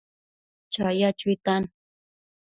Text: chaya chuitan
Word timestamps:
chaya 0.73 1.09
chuitan 1.19 1.63